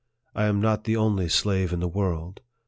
[0.33, 2.39] I am not the only slave in the world.